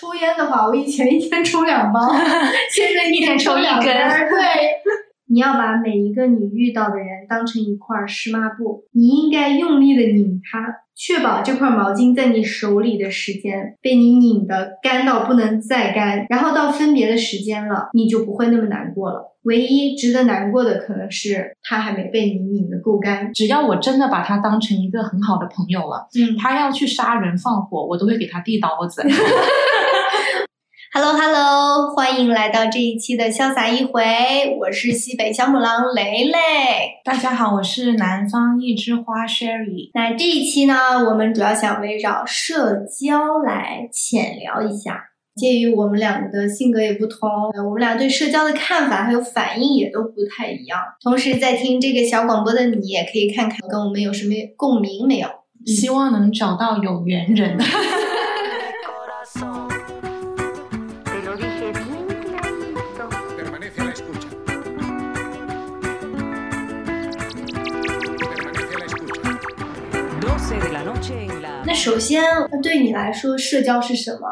[0.00, 2.00] 抽烟的话，我以前一天抽两包，
[2.72, 3.82] 现在一天抽一根。
[3.82, 4.38] 对，
[5.28, 19.26] 你要把每一个你遇到的人当成一块湿抹布，你应该用力的拧它，确保这块毛巾在你手里的时间被你拧的干到不能再干，然后到分别的时间了，你就不会那么难过了。
[19.44, 23.32] 唯一值得难过的可能是他还没被你拧得够干。
[23.32, 29.02] 只要我真的把他当成一个很好的朋友了，嗯他要去杀人放火，我都会给他递刀子。
[30.92, 34.02] Hello Hello，欢迎来到这一期的潇洒一回，
[34.58, 36.32] 我是西北小母狼雷雷。
[37.04, 39.92] 大家好，我是南方一枝花 Sherry。
[39.94, 40.74] 那这一期呢，
[41.08, 45.10] 我们主要想围绕社交来浅聊一下。
[45.36, 50.80] 鉴于我们两个的性格也不同，呃我们俩对社交的看法还有反应也都不太一样。
[51.00, 55.28] 同时，在听这个小广播的你，也可以看看跟我们有什么共鸣没有。
[55.66, 57.56] 希望能找到有缘人。
[72.10, 74.26] 先，那对你来说，社交是什么？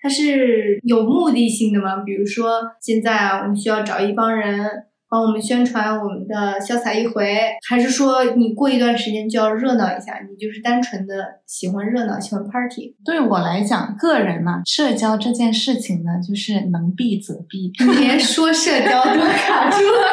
[0.00, 1.96] 它是有目的性的吗？
[2.06, 4.64] 比如说，现在啊，我们需要找一帮人
[5.10, 7.36] 帮我们宣传我们的潇洒一回，
[7.68, 10.20] 还是说你过一段时间就要热闹一下？
[10.30, 11.14] 你就是单纯的
[11.48, 12.94] 喜欢热闹，喜欢 party？
[13.04, 17.72] 对我来讲，个人呢、社交这件事情呢，就是能避则避。
[17.84, 20.06] 你连说社交都卡住了，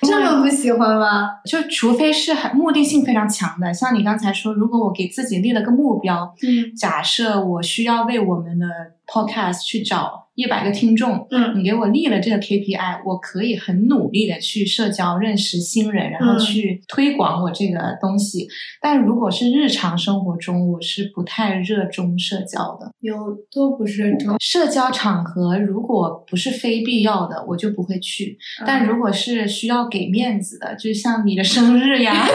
[0.06, 1.28] 这么不喜欢吗？
[1.44, 8.66] 就除非是很目的性非常强的，像你刚才说，如果我给自己立了个目标，嗯假设我需要为我们的
[9.10, 18.46] podcast 去找一百个听众，嗯你给我立了这个 KPI，我可以很努力的去社交、认识新人，然后嗯去推广我这个东西。
[18.80, 22.92] 但如果是日常生活中，我是不太热衷社交的。
[23.00, 23.16] 有
[23.52, 24.36] 都不热衷？
[24.38, 28.38] 社交场合如果不是非必要的，我就不会去。
[28.64, 32.26] 但如果是需要给面子的，就像你的生日呀。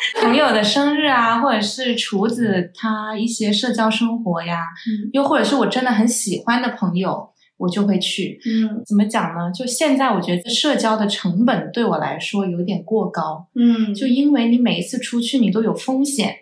[0.22, 8.40] 朋友的生日啊，或者是厨子他一些社交生活呀，嗯又或者是我真的很喜欢的朋友，我就会去。
[8.46, 9.50] 嗯怎么讲呢？
[9.52, 16.36] 就现在我觉得社交的成本对我来说有点过高，嗯，就因为你每一次出去你都有风险。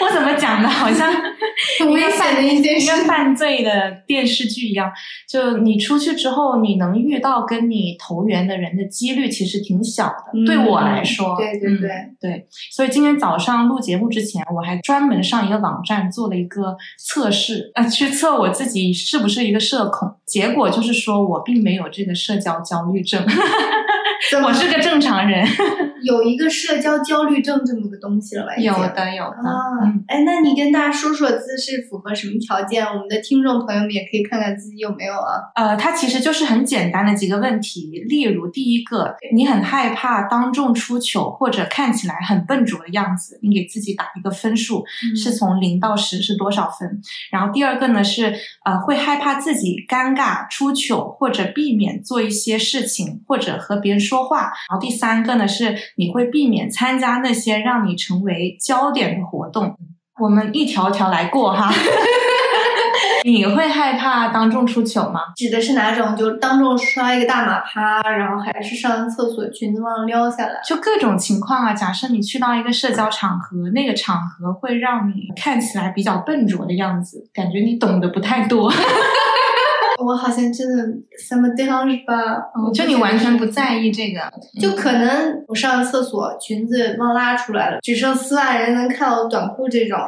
[0.04, 0.68] 我怎么讲的？
[0.68, 1.12] 好像
[1.80, 2.90] 很危险的一件事。
[2.90, 4.90] 跟犯罪的电视剧一样，
[5.28, 10.30] 就你出去之后，你能遇到跟你投缘的人的几率其实挺小的。
[10.34, 12.46] 嗯对我来说，对对对嗯对。
[12.72, 20.08] 所以今天早上录节目之前，我还专门上一个网站做了一个测试， 呃，去测我自己是不是一个社恐。
[20.26, 23.42] 结果就是说我并没有这个社交焦虑症，怎么
[24.44, 25.46] 我是个正常人。
[26.02, 28.56] 有一个社交焦虑症这么个东西了吧？
[28.56, 29.48] 有的，有的。
[29.48, 32.84] 啊嗯，，哎，那你跟大家说说自是符合什么条件？
[32.86, 35.42] 我们的听众朋友们也可以看看自己有没有啊。
[35.56, 44.84] 呃，它其实就是很简单的几个问题，例如第一个，你很害怕当众出糗或者看起来很笨拙的样子，你给自己打一个分数，
[45.16, 47.00] 是从零到十是多少分？
[47.32, 48.32] 然后第二个呢是
[48.64, 54.52] 呃会害怕自己尴尬出糗或者避免做一些事情或者和别人说话。
[54.70, 59.76] 然后第三个呢是你会避免参加那些让你成为焦点的活动。
[60.20, 61.70] 我们一条条来过哈。
[63.24, 65.20] 你会害怕当众出糗吗？
[65.36, 66.16] 指的是哪种？
[66.16, 70.60] 就当众摔一个大马趴，然后还是上完厕所裙子忘了撩下来？
[70.64, 71.74] 就各种情况啊。
[71.74, 78.72] 假设你去到一个社交场合，那个场合会让你看起来比较笨拙的样子，感觉你懂得不太多，
[80.08, 80.82] 我好像真的
[81.18, 82.14] 什么地方是吧？
[82.66, 84.20] 我就你完全不在意这个。
[84.58, 89.98] 就可能我上完厕所，裙子忘拉出来了，只剩丝袜，人能看到我短裤这种，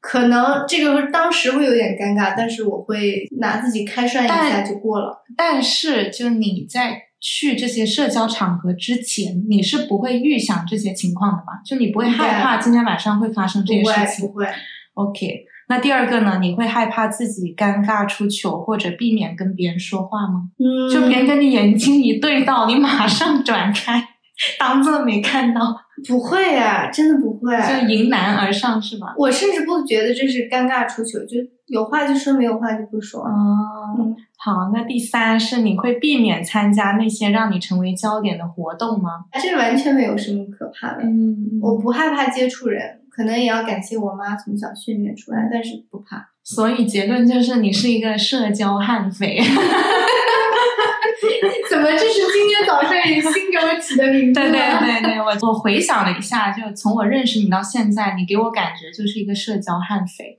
[0.00, 5.24] 可能这个当时会有点尴尬，但是我会拿自己开涮一下就过了。
[5.36, 11.62] 但是，就你在去这些社交场合之前，你是不会预想这些情况的吧？
[11.64, 14.32] 就你不会害怕今天晚上会发生这些不会事情不。
[14.34, 14.46] 会
[14.94, 16.38] ，OK，那第二个呢？
[16.40, 20.44] 你会害怕自己尴尬出糗，或者避免跟别人说话吗？
[20.58, 24.02] 嗯，就别人跟你眼睛一对到，你马上转开，
[24.58, 25.76] 当做没看到，
[26.08, 27.56] 不会啊、真的不会。
[27.56, 29.14] 就迎难而上是吧？
[29.18, 33.22] 我甚至不觉得这是尴尬出糗，就有话就说，没有话就不说。
[33.22, 33.28] 哦
[33.98, 39.24] 嗯，好，那第三是你会避免参加那些让你成为焦点的活动吗？
[39.32, 41.02] 这完全没有什么可怕的。
[41.02, 46.28] 嗯，我不害怕接触人，可能也要感谢我妈从小训练出来，但是不怕。
[46.44, 49.40] 所以结论就是你是一个社交悍匪。
[51.68, 51.90] 怎么么？
[51.92, 54.46] 这是今天早上你新给我起的名字吗？
[54.50, 60.38] 对对对对，我我回想了一下，就从我认识你到现在，你给我感觉就是一个社交悍匪，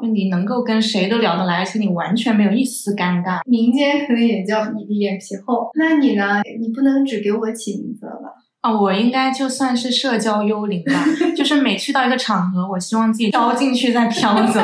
[0.00, 3.40] 就你能够跟谁都聊得来，而且你完全没有一丝尴尬。
[3.44, 5.70] 民间可能也叫脸皮厚。
[5.74, 6.40] 那你呢？
[6.58, 8.41] 你不能只给我起名字了吧？
[8.62, 11.04] 啊，我应该就算是社交幽灵吧，
[11.36, 14.60] 就是每去到一个场合，我希望自己飘进去再飘走，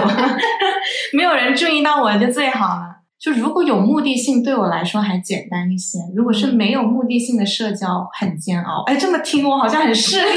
[1.12, 2.98] 没有人注意到我就最好了。
[3.18, 8.84] 就如果有目的性，对我来说还简单一些；如果是没有目的性的社交，很煎熬。
[8.86, 10.28] 哎，这么听我好像很势利。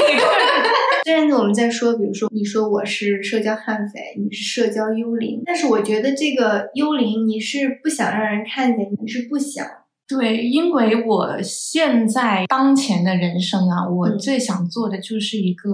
[1.06, 9.64] 虽然我们在说，比如说你说我是社交悍匪，你是社交幽灵，但是我觉得这个幽灵你是不想让人看见，你是不想。
[10.12, 15.70] 对，因为我现在当前的人生啊，我嗯最想做的就是一个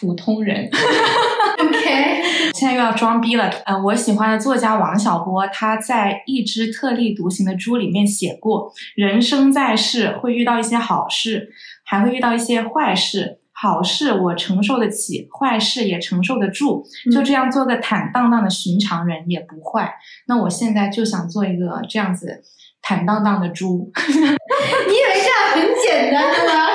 [0.00, 0.68] 普通人。
[1.60, 2.22] OK，
[2.54, 3.50] 现在又要装逼了。
[3.66, 11.50] 呃，我喜欢的作家王小波，他在《一只特立独行的猪》里面写过，人生在世会遇到一些好事，
[11.84, 13.40] 还会遇到一些坏事。
[13.56, 19.94] 好事我承受得起，坏事也承受得住，就这样做个坦荡荡的寻常人也不坏。
[20.26, 22.42] 那我现在就想做一个这样子
[22.84, 23.90] 坦荡荡的猪。
[23.96, 26.68] 你以为这样很简单吗？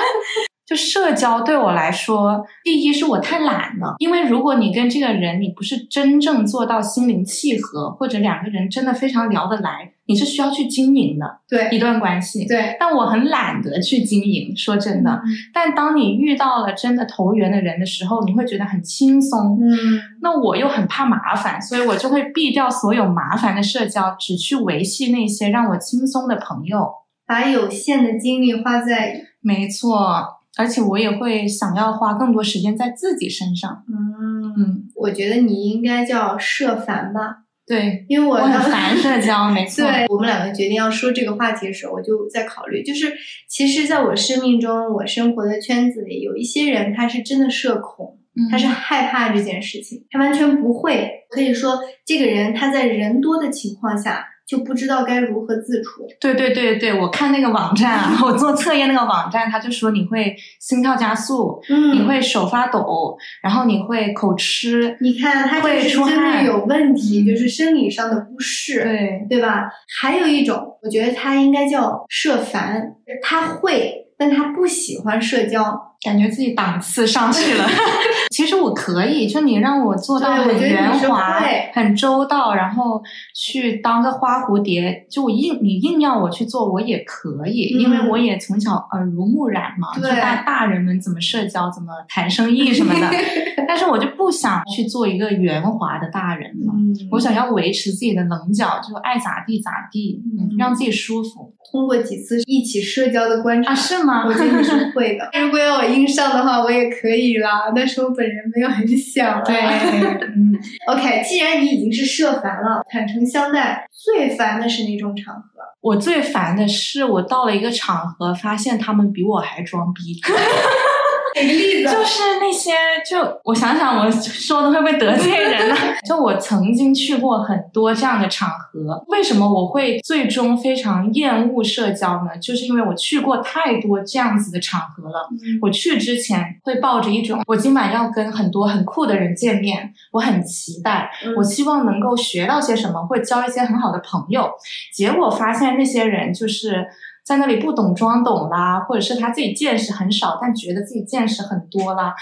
[0.70, 12.46] 就社交对我来说，第一是我太懒了，因为如果你跟这个人你不是真正做到心灵契合，或者两个人真的非常聊得来，你是需要去经营的对一段关系。
[12.46, 15.20] 对，但我很懒得去经营，说真的。
[15.52, 19.58] 但当你遇到了真的投缘的人的时候，你会觉得很轻松。
[19.60, 19.74] 嗯，
[20.22, 26.88] 那我又很怕麻烦，所以我就会避掉所有麻烦的社交，只去维系那些让我轻松的朋友。
[27.26, 33.84] 把有限的精力花在没错，而且我也会想要花更多时间在自己身上。
[33.88, 39.84] 嗯，嗯，我觉得你应该叫社烦吧，对，因为我我很烦社交，没 错。
[39.84, 43.12] 对我们两个决定要说这个话题的时候，我就在考虑，就是
[43.48, 51.10] 其实在我生命中，我生活的圈子里，有一些人他是真的社恐，嗯他是害怕这件事情，他完全不会。
[51.30, 56.04] 可以说，这个人他在人多的情况下就不知道该如何自处。
[56.20, 68.82] 对对对对，我看那个网站啊， 我做测验那个网站，他就说你会心跳加速，嗯你会手发抖，然后你会口吃，你看他这会个是真出汗的有问题，嗯就是生理上的不适。
[68.82, 69.70] 对，对吧？
[70.00, 75.80] 还有一种，我觉得他应该叫社烦，他会，但他不喜欢社交。
[76.02, 77.66] 感觉自己档次上去了。
[78.30, 81.42] 其实我可以，就你让我做到很圆滑、
[81.74, 83.02] 很周到，然后
[83.34, 93.10] 去当个花蝴蝶，就我硬你硬要我去做，我也可以，嗯因为我也从小耳濡目染嘛，就大大人们怎么社交、怎么谈生意什么的。
[93.68, 96.72] 但是我就不想去做一个圆滑的大人了。
[96.74, 103.74] 嗯，我想要维持自己的棱角，就爱咋地咋地，嗯让自己舒服通过几次一起社交的观察，啊？
[103.74, 104.24] 是吗？
[104.26, 105.28] 我觉得你是会的。
[105.40, 109.42] 如果要我硬上的话，我也可以啦，但是我本人没有很想。
[109.44, 110.52] 对，嗯
[110.86, 115.42] ，OK，既然你已经是社烦了，坦诚相待，最烦的是哪种场合？
[115.80, 120.20] 我最烦的是，我到了一个场合，发现他们比我还装逼。
[121.40, 122.72] 举个例子，就是那些，
[123.08, 125.76] 就我想想，我说的会不会得罪人呢？
[126.06, 132.36] 就我曾经去过很多这样的场合，为什么我会最终非常厌恶社交呢？
[132.40, 135.28] 就是因为我去过太多这样子的场合了。
[135.62, 144.50] 我去之前会抱着一种，我今晚要跟很多很酷的人见面，我很期待，嗯我希望能够学到些什么，会交一些很好的朋友。
[144.92, 146.86] 结果发现那些人就是
[147.24, 152.14] 在那里不懂装懂啦，或者是他自己见识很少，但觉得自己见识很多啦，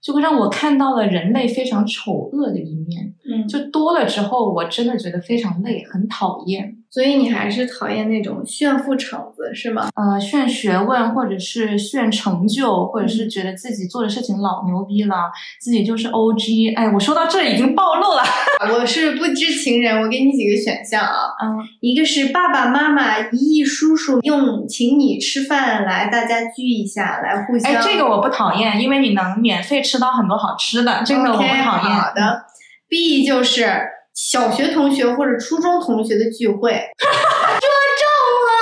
[0.00, 3.14] 就会让我看到了人类非常丑恶的一面。
[3.24, 6.76] 嗯，就多了之后，我真的觉得非常累，很讨厌。
[6.92, 9.88] 所以你还是讨厌那种炫富场子是吗？
[9.94, 15.16] 呃，炫学问，或者是炫成就，或者是觉得自己做的事情老牛逼了，
[15.58, 16.76] 自己就是 OG。
[16.76, 18.22] 哎，我说到这已经暴露了。
[18.78, 21.32] 我是不知情人，我给你几个选项啊。
[21.42, 27.72] 嗯，一个是爸爸妈妈、姨姨叔叔用请你吃饭来，大家聚一下，来互相。
[27.72, 31.64] 哎，这个我不讨厌，因为你能免费吃到很多好吃的，这个我不讨厌。
[31.64, 32.44] 好的。
[32.86, 33.80] B 就是
[34.14, 36.80] 小学同学或者初中同学的聚会。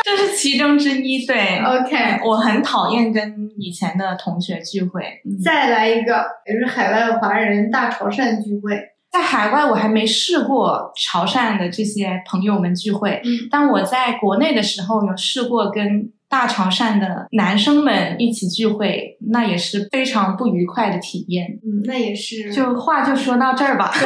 [0.02, 1.24] 这是其中之一。
[1.26, 5.02] 对 OK，我很讨厌跟以前的同学聚会。
[5.24, 8.80] 嗯再来一个，也是海外华人大潮汕聚会。
[9.12, 21.58] 在海外我还没试过潮汕的这些朋友们聚会，嗯但我在国内的时候有试过跟大潮汕的男生们一起聚会，那也是非常不愉快的体验。
[21.64, 22.52] 嗯，那也是。
[22.54, 23.92] 就话就说到这儿吧。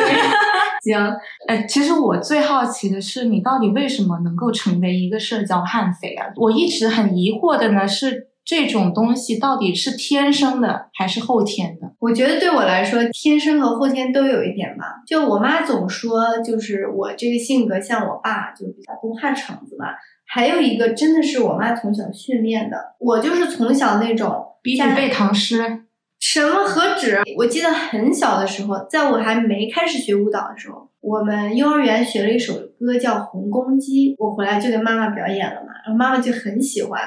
[0.83, 0.99] 行，
[1.47, 6.27] 呃，其实我最好奇的是，你到底为什么能够成为一个社交悍匪啊？
[6.37, 11.93] 我一直很疑惑的呢，是这种东西到底是天生的还是后天的？
[12.01, 14.85] 我觉得对我来说，天生和后天都有一点吧。
[15.07, 19.97] 就我妈总说，就是我这个性格像我爸，就比较不怕场子吧。
[20.27, 25.85] 还有一个真的是我妈从小训练的，我就是从小那种家比你背唐诗，
[26.19, 27.23] 什么何止？
[27.37, 37.01] 我记得很小的时候，在我还没开始学舞蹈的时候，我们幼儿园学了一首歌叫《红公鸡》，我回来就给妈妈表演了嘛，然后妈妈就很喜欢。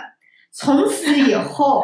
[0.53, 1.83] 从此以后，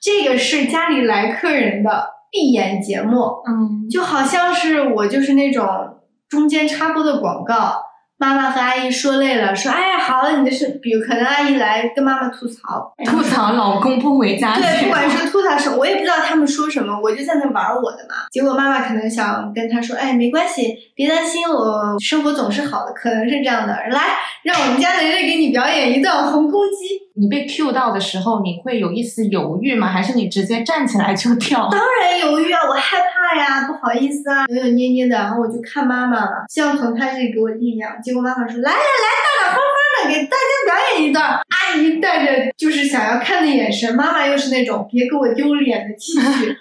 [0.00, 5.66] 这个是家里来客人的闭眼节目，嗯，就好像是我就是那种
[6.28, 7.83] 中间插播的广告。
[8.16, 14.54] 妈妈和阿姨说累了，说：“哎呀，好了，你的事，比如可能阿姨来跟妈妈吐槽，吐槽老公不回家。
[14.54, 18.26] 对，不管是吐槽什么，我也不知道他们说什么，我就在那玩我的嘛。
[18.30, 23.74] 结果妈妈可能想跟他说，哎，没关系，别担心，我生活总是好的，可能是这样的。
[23.74, 27.03] 来，让我们家雷雷给你表演一段红公鸡。
[27.16, 29.86] 你被 Q 到的时候，你会有一丝犹豫吗？
[29.86, 31.68] 还是你直接站起来就跳？
[31.70, 35.16] 当然犹豫啊，我害怕呀，不好意思啊，扭扭捏捏的。
[35.16, 38.02] 然后我就看妈妈了，希望从她这里给我力量。
[38.02, 41.24] 结果妈妈说，来来来，大大方方的给大家表演一段。
[41.24, 46.56] 阿姨带着就是想要看的眼神，妈妈又是那种别给我丢脸的气 绪。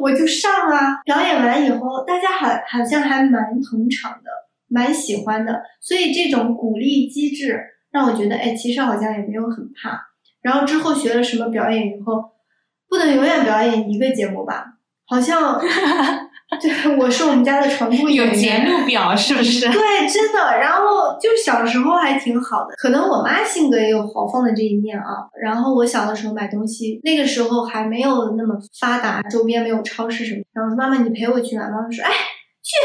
[0.00, 4.30] 我就上啊，表演完以后，大家好好像还蛮捧场的，
[4.68, 7.60] 蛮喜欢的，所以这种鼓励机制
[7.92, 10.00] 让我觉得，哎，其实好像也没有很怕。
[10.42, 12.24] 然后之后学了什么表演以后，
[12.88, 14.64] 不能永远表演一个节目吧？
[15.06, 15.60] 好像，
[16.60, 18.26] 对，我是我们家的常驻有。
[18.30, 19.68] 节目表是不是？
[19.68, 20.58] 对，真的。
[20.58, 25.28] 然后就小时候还挺好的，可能我妈性格也有豪放的这一面啊。
[25.40, 30.42] 然后我小的时候买东西，那个时候还没有那么发达，周边没有超市什么。
[30.54, 31.64] 然后我说妈妈，你陪我去买。
[31.64, 32.10] 妈妈说，哎，
[32.62, 32.76] 去，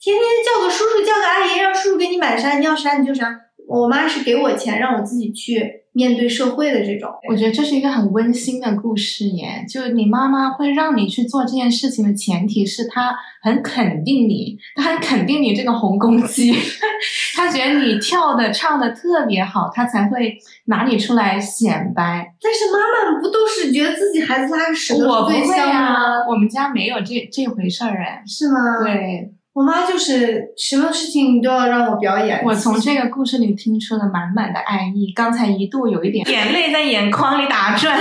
[0.00, 3.28] 天天叫个叔叔，叫个阿姨，让叔叔给你买啥，你要啥你就啥。
[3.68, 7.10] 我妈是给我钱，让我自己去面对社会的这种。
[7.28, 16.54] 我觉得这是一个很温馨的故事耶，就你妈妈会让你去做这件事情的前提是她很肯定你，她很肯定你这个红公鸡，
[17.36, 22.34] 她觉得你跳的唱的特别好，她才会拿你出来显摆。
[22.40, 28.22] 但是妈妈不都是觉得自己孩子拉个屎都我不会是最香啊吗？，我们家没有这这回事儿哎。
[28.26, 32.40] 是吗？，对，我妈就是什么事情都要让我表演。
[32.44, 38.00] 我从这个故事里听出了满满的爱意，刚才一度有一点眼泪在眼眶里打转。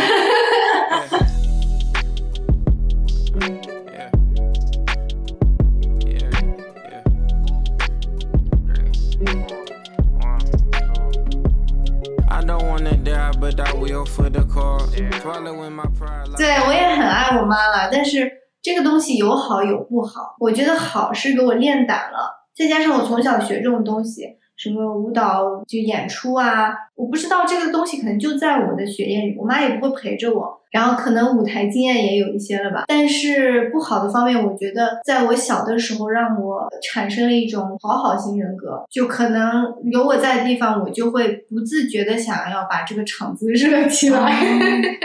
[16.38, 18.32] 对，我也很爱我妈了，但是
[18.67, 20.36] 这个东西有好有不好。
[20.41, 24.25] 我觉得好是给我练胆了，再加上我从小学这种东西，
[24.57, 30.62] 什么舞蹈就演出啊，我不知道这个东西可能就在我的血液里，我妈也不会陪着我。
[30.71, 44.45] 然后可能舞台经验也有一些了吧，但是不好的方面，我觉得在我小的时候让我产生了一种讨好型人格，就可能有我在的地方，我就会不自觉的想要把这个场子 热起来。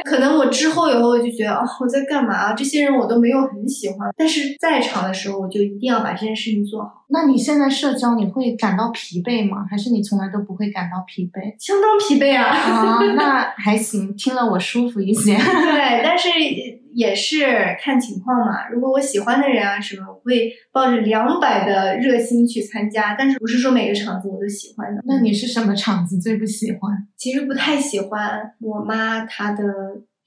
[0.04, 2.52] 可能我之后以后我就觉得，哦，我在干嘛？
[2.54, 9.64] 这些人我都没有很喜欢，但是在场的时候，我就一定要把这件事情做好，那你现在社交你会感到疲惫吗？
[9.70, 11.54] 还是你从来都不会感到疲惫？
[11.58, 12.42] 相当疲惫啊。
[12.52, 15.36] 啊，那还行，听了我舒服一些。
[15.72, 16.28] 对，但是
[16.94, 18.68] 也是看情况嘛。
[18.68, 25.02] 如果我喜欢的人啊什么，我会抱着两百的热心去参加，但是不是说每个场子我都喜欢的。
[25.06, 26.90] 那你是什么场子最不喜欢？
[27.16, 29.64] 其实不太喜欢我妈她的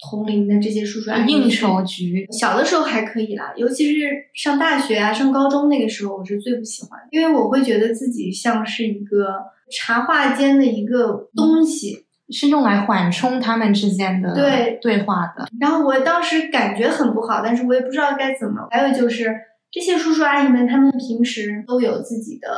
[0.10, 9.28] 同龄的这些叔叔阿姨应酬局，小的时候还可以啦，尤其是上大学啊、上高中那个时候，我是最不喜欢，因为我会觉得自己像是一个
[9.72, 12.05] 茶话间的一个东西。
[12.30, 15.48] 是用来缓冲他们之间的对对话的。
[15.60, 18.68] 然后我当时感觉很不好，但是我也不知道该怎么。
[18.72, 19.34] 还有就是
[19.72, 22.50] 这些叔叔阿姨们，他们平时都有自己的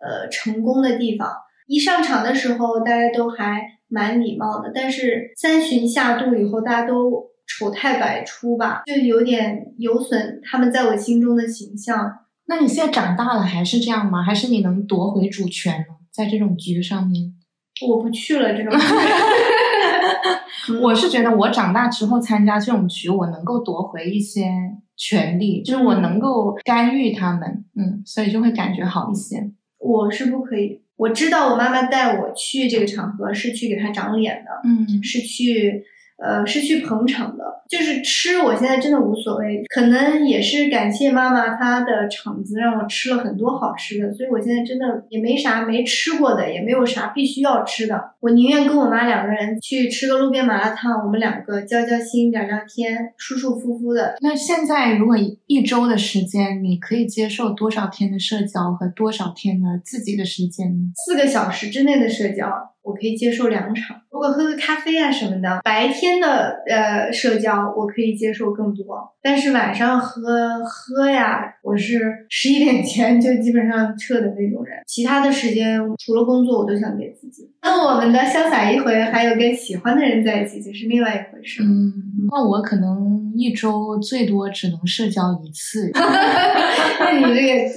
[0.00, 1.32] 呃成功的地方，
[1.66, 12.20] 一上场的时候大家都还蛮礼貌的，但是三巡下肚以后，大家都丑态百出吧，就有点有损他们在我心中的形象。
[12.46, 14.22] 那你现在长大了还是这样吗？
[14.22, 15.96] 还是你能夺回主权呢？
[16.10, 17.32] 在这种局上面，
[17.86, 18.72] 我不去了，这种。
[20.82, 24.50] 我是觉得我长大之后参加这种局，我能够夺回一些
[24.96, 29.50] 权利，就是我能够干预他们，嗯，所以就会感觉好一些。
[29.78, 35.84] 我是不可以，我知道我妈妈带我去这个场合是去给她长脸的，嗯是去
[36.22, 37.44] 呃是去捧场的。
[37.68, 48.12] 就是吃，我现在真的无所谓，可能也是感谢妈妈她的场子让我吃了很多好吃的，所以我现在真的也没啥没吃过的，也没有啥必须要吃的。
[48.20, 54.14] 我宁愿跟我妈两个人去吃个路边麻辣烫，我们两个交交心、聊聊天，舒舒服服的。
[54.22, 55.14] 那现在如果
[55.46, 60.92] 一周的时间，你可以接受多少天的社交和多少天的自己的时间呢？
[61.06, 62.46] 四个小时之内的社交，
[62.88, 64.00] 我可以接受两场。
[64.10, 74.78] 如果喝个咖啡啊什么的，白天的呃社交我可以接受更多，但是晚上喝喝呀，我是十一点前就基本上撤的那种人。
[74.86, 77.52] 其他的时间除了工作，我都想给自己。
[77.62, 81.62] 跟我们的潇洒一回，还有跟喜欢的人在一起，就是另外一回事。
[81.62, 81.92] 嗯，
[82.30, 85.90] 那我可能一周最多只能社交一次。
[87.00, 87.68] 那你这个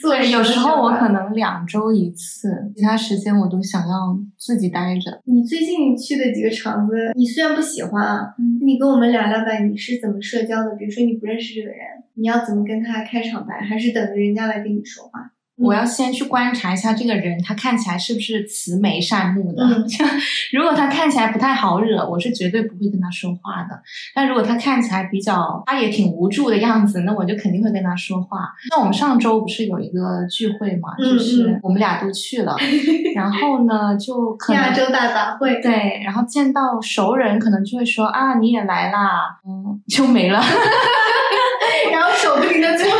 [0.00, 1.10] 做对，有时候我可能。
[1.10, 5.20] 能两周一次，其他时间我都想要自己待着。
[5.24, 10.76] 你最近去的几个场子，你虽然不喜欢啊，嗯你跟我们聊聊呗，你是怎么社交的？
[10.76, 11.78] 比如说你不认识这个人，
[12.14, 15.32] 你要怎么跟他开场白，还是等着人家来跟你说话？
[15.60, 19.62] 我要先去观察一下这个人，他看起来是不是慈眉善目的。
[19.62, 19.86] 嗯
[20.52, 23.80] 如果他看起来不太好惹，我是绝对不会跟他说话的。
[24.14, 28.48] 但如果他看起来比较，他也挺无助的样子，那我就肯定会跟他说话。
[28.70, 32.56] 那我们上周不是有一个聚会嘛，嗯就是我们俩都去了，
[33.14, 40.40] 然后呢，就可能亚洲大杂烩，对，然后见到熟人，可能就会说啊，你也来啦，嗯，就没了。
[41.92, 42.90] 然后手不停的搓腿。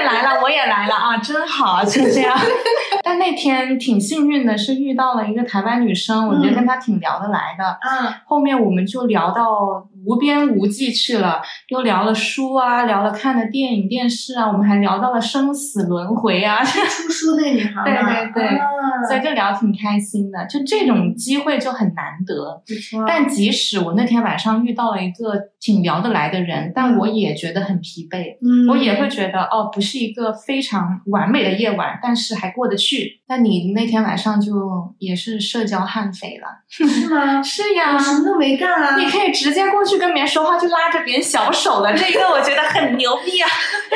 [0.00, 2.36] 也来了，我也来了啊，真好，就这样。
[3.04, 7.78] 但那天挺幸运的，是遇到了一个台湾女生，我觉得跟她挺聊得来的。
[7.82, 18.14] 嗯，后面我们就聊到无边无际去了，又聊了书啊，聊了看的电影、电视啊，我们还聊到了生死轮回啊， 出书那个女孩吗？
[18.32, 18.66] 对对对啊
[19.08, 20.44] 所以就聊挺开心的。
[20.46, 22.62] 就这种机会就很难得。
[23.06, 28.36] 但即使我那天晚上遇到了一个挺聊得来的人，但我也觉得很疲惫。
[28.42, 33.20] 嗯，我也会觉得哦，不是一个非常完美的夜晚，但是还过得去。
[33.26, 34.52] 但你那天晚上就
[34.98, 37.40] 也是社交悍匪了，是吗？
[37.42, 38.96] 是呀我，什么都没干啊。
[38.98, 43.48] 你可以直接过去跟别人说话，就拉着别人小手了，这个我觉得很牛逼啊！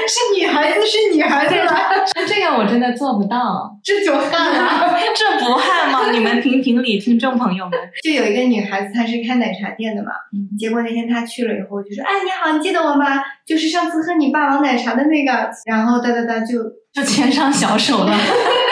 [0.07, 1.91] 是女孩子是女孩子啦，
[2.27, 4.95] 这个我真的做不到，这就汗了。
[5.15, 6.11] 这不汗吗？
[6.13, 7.79] 你们评评理，听众朋友们。
[8.03, 13.23] 就有一个女孩子，她是开奶茶店的嘛，嗯结果那天她去了以后，就说：“哎，你好，你记得我吗？
[13.47, 18.13] 就是上次喝你霸王奶茶的那个。”然后哒哒哒就，就牵上小手了。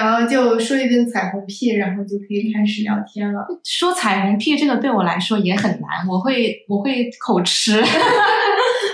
[0.00, 3.46] 然后就说一顿彩虹屁，然后就可以开始聊天了。
[3.62, 7.80] 说彩虹屁这个对我来说也很难，我会我会口吃。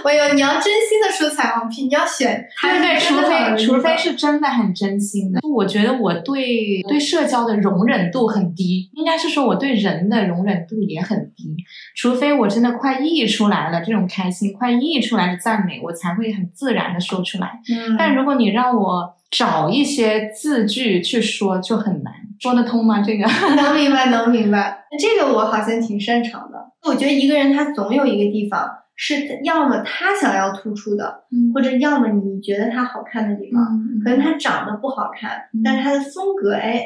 [0.07, 5.40] 我有，你要真心的说彩虹屁，你要选他对对，除非除非是真的很真心的。
[5.42, 11.57] 我觉得我对对社交的容忍度很低，应该是说我对人的容忍度也很低。
[11.97, 17.59] 除非我真的快溢出来了这种开心，快溢出来的赞美，我才会很自然的说出来。
[17.69, 23.03] 嗯，但如果你让我找一些字句去说，就很难说得通吗？
[23.03, 23.27] 这个？
[23.57, 24.85] 能明白，能明白。
[25.01, 26.59] 这个我好像挺擅长的。
[26.88, 33.63] 我觉得一个人他总有一个地方是要么他想要突出的，嗯或者要么你觉得他好看的地方。
[33.63, 36.85] 嗯可能他长得不好看，嗯但是他的风格，哎哎，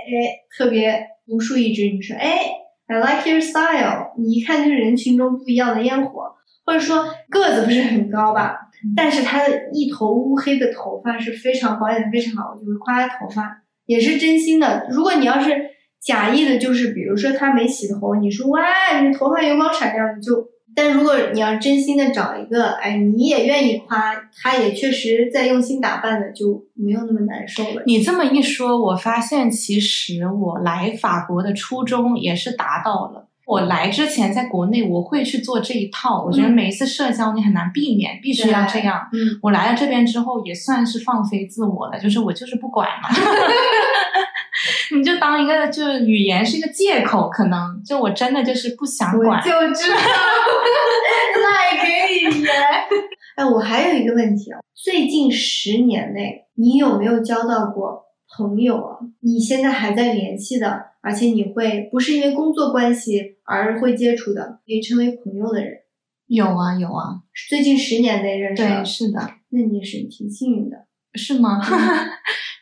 [0.56, 1.84] 特别独树一帜。
[1.84, 2.40] 你说，哎
[2.86, 6.34] ，I like your style，你一看就是人群中不一样的烟火。
[6.66, 14.86] 或者说个子不是很高吧，嗯但是他的一头乌黑的头发是非常保养的非常好，我就会夸他头发，也是真心的。
[14.90, 15.52] 如果你要是
[16.00, 20.48] 假意的，就是比如说他没洗头，你说哇，你头发油光闪亮，你就。
[20.74, 27.82] 但如果你要真心的找一个，哎，你也愿意夸，他也确实在用心打扮的，就没有那么难受了。
[27.86, 33.26] 你这么一说，我发现其实我来法国的初衷也是达到了。
[33.46, 39.08] 我来之前，在国内我会去做这一套，我觉得嗯每一次社交你很难避免，必须要这样。
[39.12, 43.08] 嗯，我来了这边之后，也算是放飞自我了，就是我就是不管了，
[44.96, 49.42] 你就当一个就是语言是一个借口，可能就我真的就是不想我管。
[49.42, 49.96] 就知道，
[51.42, 52.52] 赖给语言。
[53.36, 58.04] 哎，我还有一个问题啊，最近十年内，你有没有交到过
[58.36, 58.98] 朋友啊？
[59.20, 65.78] 你现在还在联系的，而且你会不是因为工作关系而会接触的，可以称为朋友的人，
[66.26, 70.86] 有啊有啊，最近十年内认识的对，，是的，那你是挺幸运的。
[71.14, 71.60] 是吗？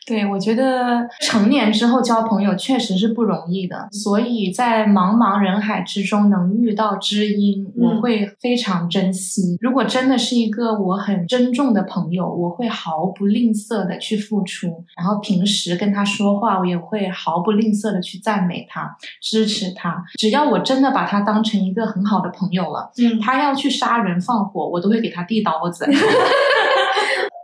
[0.09, 9.55] 对，我觉得成年之后交朋友确实是不容易的，所以在茫茫人海之中能遇到知音，嗯我会非常珍惜。
[9.61, 20.03] 如果真的是一个我很珍重的朋友，我会毫不吝啬的去付出，然后平时跟他说话，我也会毫不吝啬的去赞美他、支持他。
[20.17, 25.85] 只要我真的把他当成一个很好的朋友了，嗯，他要去杀人放火，我都会给他递刀子。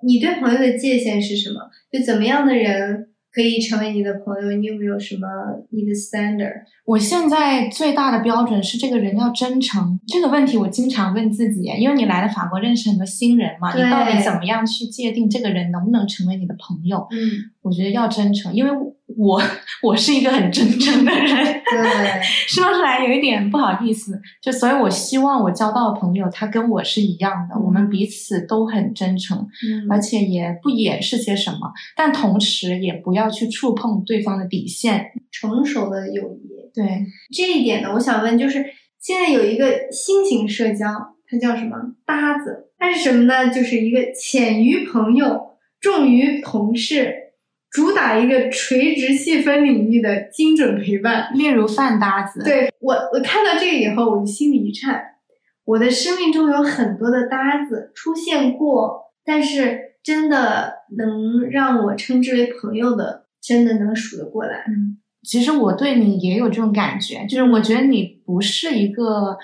[0.05, 1.59] 你对朋友的界限是什么？
[1.91, 4.51] 就怎么样的人可以成为你的朋友？
[4.51, 5.27] 你有没有什么
[5.71, 6.53] 你的 standard？
[6.85, 9.99] 我现在最大的标准是这个人要真诚。
[10.07, 17.07] 这个问题我经常问自己，因为你来了法国认识很多新人嘛，你到底怎么样去界定这个人能不能成为你的朋友？
[17.11, 18.71] 嗯，我觉得要真诚，因为
[19.17, 19.41] 我
[19.81, 21.29] 我是一个很真诚的人，
[21.71, 35.11] 对， 说出来有一点不好意思，就所以我希望我交到的朋友他跟我是一样的，我们彼此都很真诚，嗯而且也不掩饰些什么，但同时也不要去触碰对方的底线。
[35.31, 36.49] 成熟的友谊。
[36.73, 38.65] 对，这一点呢，我想问，就是
[38.99, 40.87] 现在有一个新型社交，
[41.29, 41.77] 它叫什么？
[42.05, 42.69] 搭子。
[42.77, 43.49] 它是什么呢？
[43.53, 47.13] 就是一个浅于朋友，重于同事，
[47.75, 51.29] 主打一个垂直细分领域的精准陪伴。
[51.33, 55.03] 例如饭搭子，对我，我看到这个以后，我就心里一颤。
[55.65, 64.63] 我的生命中有很多的搭子出现过，但是真的能让我称之为朋友的，真的能数得过来。
[64.69, 69.35] 嗯其实我对你也有这种感觉，就是我觉得你不是一个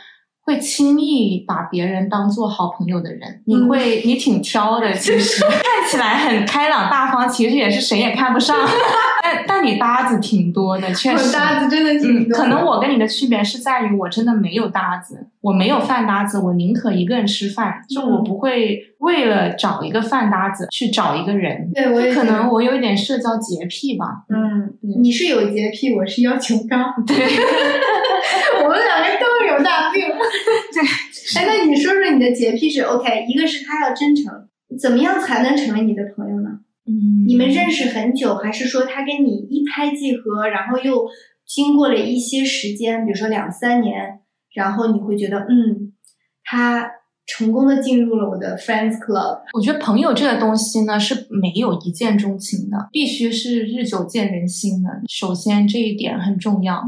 [0.43, 8.57] 会轻易把别人当做好朋友的人，你会你挺挑的，其实 看起来很开朗大方，其实也是谁也看不上，
[9.23, 11.27] 但但你搭子挺多的，确实。
[11.27, 11.91] 我搭子真的。
[11.91, 27.15] 挺嗯，多的、可能我跟你的区别是在于，我真的没有搭子，我没有饭搭子，我宁可一个人吃饭，就我不会为了找一个饭搭子去找一个人，对我可能我有一点社交洁癖吧，嗯，对你是有洁癖，我是要求高，对。
[28.63, 29.25] 我们两个都
[29.61, 30.01] 有大病。
[30.73, 30.81] 对，
[31.37, 34.25] 哎，那你说说你的洁癖是 OK，一个是他要真诚，
[34.79, 36.49] 怎么样才能成为你的朋友呢？
[36.87, 41.07] 嗯你们认识很久，还是说他跟你一拍即合，然后又
[41.45, 44.19] 经过了一些时间，比如说两三年，
[44.53, 45.93] 然后你会觉得，嗯，
[46.43, 46.89] 他
[47.31, 49.39] 成功的进入了我的 friends club。
[49.53, 54.89] 我觉得朋友这个东西呢是没有一见钟情的，必须是日久见人心的。
[55.07, 56.83] 首先这一点很重要，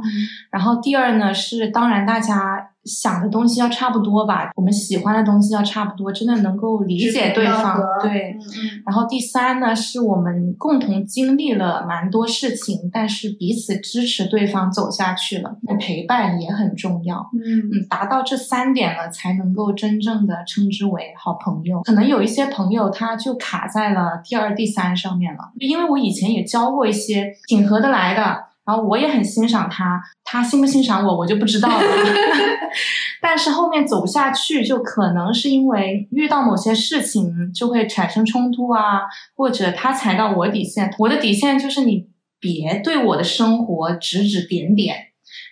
[0.51, 7.79] 然后第二呢是当然大家想的东西要差不多吧，我们喜欢的东西要差不多，真的能够理解对方。
[8.01, 8.37] 对，
[8.85, 17.29] 然后第三呢，是我们共同经历了蛮多事情，但是彼此支持对方走下去了，陪伴也很重要。
[17.33, 21.81] 嗯嗯，达到这三点了，才能够真正的称之为好朋友。
[21.83, 31.81] 可能有一些朋友他就卡在了第二、第三上面了，因为我以前也交过一些挺合得来的，然后我也很欣赏他，他欣不欣赏我我就不知道了。
[33.21, 39.01] 但是后面走下去，就可能是因为遇到某些事情就会产生冲突啊，
[39.35, 42.07] 或者他踩到我底线，我的底线就是你
[42.39, 44.95] 别对我的生活指指点点。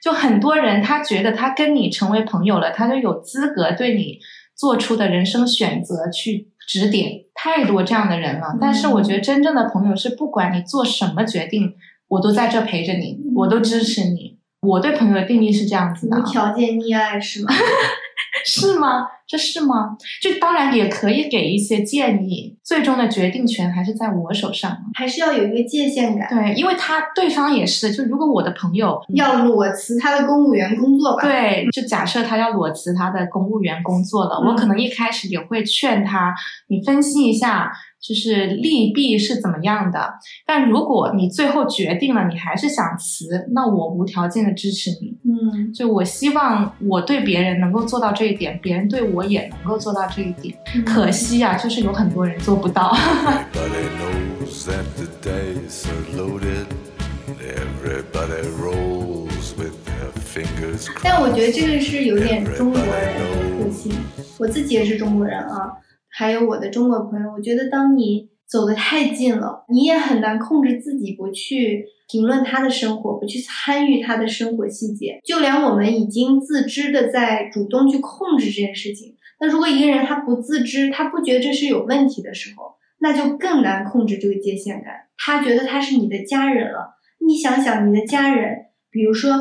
[0.04, 4.20] 就很多人他觉得他跟你成为朋友了，他就有资格对你
[4.56, 8.58] 做出的人生选择去指点，太多这样的人了。
[8.60, 11.74] 但是我觉得真正的朋友是不管你做什么决定，
[12.12, 14.38] 我都在这陪着你，我都支持你。
[14.62, 17.54] 我对朋友的定义是这样子的啊，无条件溺爱是吗？
[18.46, 19.08] 是吗？
[19.32, 19.96] 这是吗？
[20.22, 24.78] 就当然也可以给一些建议，最终的决定权还是在我手上。
[24.94, 26.28] 还是要有一个界限感。
[26.28, 36.36] 对，因为他对方也是，就如果我的朋友要裸辞他的公务员工作吧？，对，就假设他要裸辞他的公务员工作了，嗯我可能一开始也会劝他，
[36.68, 37.72] 你分析一下，
[38.06, 40.16] 就是利弊是怎么样的。
[40.46, 45.18] 但如果你最后决定了，你还是想辞，那我无条件的支持你。
[45.24, 50.58] 嗯，就我希望我对别人能够做到这一点，别人对我我也能够做到这一点。
[50.84, 52.92] 可惜呀就是有很多人做不到。
[61.04, 63.94] 但我觉得这个是有点中国人的个性。
[64.40, 65.72] 我自己也是中国人啊
[66.10, 75.22] 还有我的中国朋友我觉得当你走得太近了，你也很难控制自己不去评论他的生活，不去参与他的生活细节。
[75.24, 84.94] 就连我们已经自知的在主动去控制这件事情，那如果一个人他不自知，他不觉得这是有问题的时候，那就更难控制这个界限感。
[85.18, 88.58] 他觉得他是你的家人了，你想想你的家人，
[88.90, 89.32] 比如说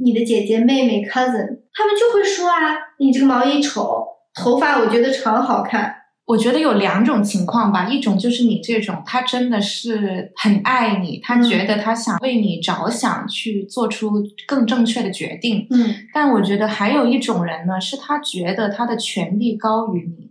[0.00, 5.92] 你的姐姐、妹妹、cousin，他们就会说啊，你这个毛衣丑，头发我觉得长好看，
[6.26, 14.10] 我觉得有两种情况吧，一种就是你这种，他真的是很爱你，他觉得他想为你着想，去做出
[14.46, 15.66] 更正确的决定。
[15.70, 20.30] 嗯但我觉得还有一种人呢，是他觉得他的权利高于你，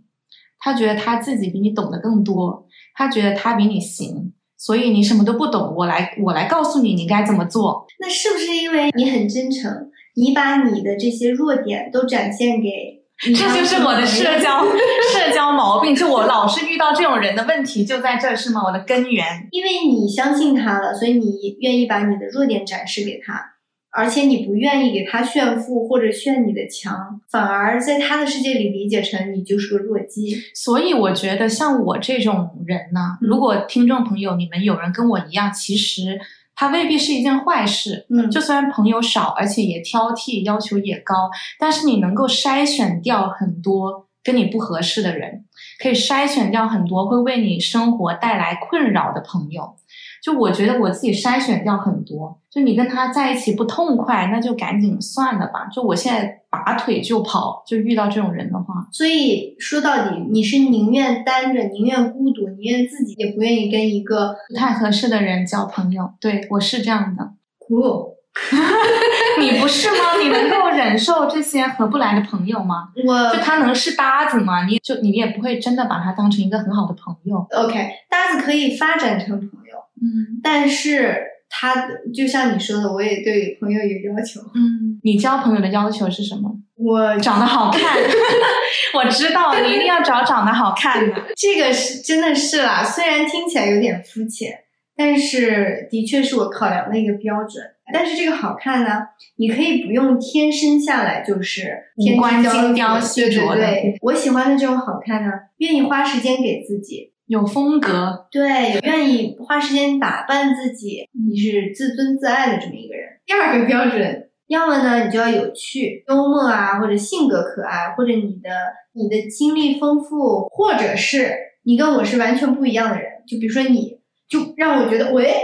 [0.58, 7.86] 他觉得他自己比你懂得更多，他觉得他比你行，所以你什么都不懂，我来我来告诉你你该怎么做。
[8.00, 14.64] 那是不是因为你很真诚，你把你的这些弱点都展现给你 这就是我的社交
[15.12, 18.62] 社交毛病，就我老是遇到这种人的问题就在这儿是吗？
[18.64, 19.48] 我的根源。
[19.52, 23.52] 因为你相信他了，所以你愿意把你的弱点展示给他，
[23.92, 30.36] 而且你不愿意给他炫富或者炫你的强，反而在他的世界里理解成你就是个弱鸡。
[30.52, 36.18] 所以我觉得像我这种人呢，如果听众朋友你们有人跟我一样，其实
[36.56, 38.06] 他未必是一件坏事。
[38.10, 45.44] 嗯就虽然朋友少，而且也挑剔，要求也高，但是你能够筛选掉很多跟你不合适的人，
[45.82, 49.74] 可以筛选掉很多会为你生活带来困扰的朋友。
[50.22, 55.66] 就我觉得我自己筛选掉很多，就你跟他在一起不痛快，那就赶紧算了吧。
[55.66, 66.10] 就我现在拔腿就跑，就遇到这种人的话，所以说到底，你是宁愿单着，宁愿孤独，宁愿自己，也不愿意跟一个不太合适的人交朋友。
[66.20, 68.14] 对我是这样的， 酷。
[69.38, 70.20] 你不是吗？
[70.20, 72.88] 你能够忍受这些合不来的朋友吗？
[73.06, 74.66] 我就他能是搭子吗？
[74.66, 77.46] 你就你也不会真的把他当成一个很好的朋友。
[77.52, 84.40] OK，搭子可以发展成朋友，嗯但是他就像你说的，我也对朋友有要求。
[84.54, 86.50] 嗯，你交朋友的要求是什么？
[86.76, 87.96] 我长得好看。
[88.94, 91.14] 我知道，你一定要找长得好看的。
[91.36, 94.52] 这个是真的是啦，虽然听起来有点肤浅，
[94.96, 97.64] 但是的确是我考量的一个标准。
[97.92, 99.02] 但是这个好看呢，
[99.36, 113.08] 你可以不用天生下来就是天五官精雕细琢的对对，我喜欢的这种好看呢，愿意花时间给自己，有风格，对，愿意花时间打扮自己，你是自尊自爱的这么一个人。
[113.24, 118.50] 第二个标准，要么呢你就要有趣、幽默啊，或者性格可爱，或者你的
[118.92, 121.34] 你的经历丰富，或者是
[121.64, 123.10] 你跟我是完全不一样的人。
[123.26, 125.34] 就比如说你，就让我觉得喂，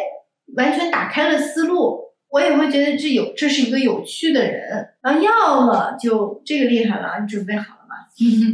[0.57, 2.11] 完全打开了思路。
[2.29, 7.80] 我也会觉得这有这是一个有趣的人，然后要么就这个厉害了，你准备好？